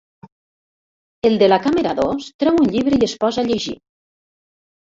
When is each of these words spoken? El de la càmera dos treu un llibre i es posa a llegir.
El 1.29 1.37
de 1.43 1.49
la 1.51 1.59
càmera 1.67 1.93
dos 2.01 2.31
treu 2.45 2.59
un 2.63 2.73
llibre 2.73 3.01
i 3.01 3.07
es 3.11 3.17
posa 3.27 3.45
a 3.45 3.47
llegir. 3.53 3.77